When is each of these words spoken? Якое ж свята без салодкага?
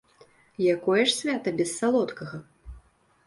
Якое 0.75 1.03
ж 1.09 1.11
свята 1.17 1.53
без 1.59 1.69
салодкага? 1.81 2.37